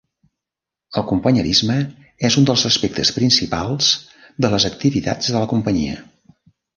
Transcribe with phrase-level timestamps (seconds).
[0.99, 1.75] El companyerisme
[2.29, 3.91] és un dels aspectes principals
[4.47, 5.99] de les activitats de la companyia.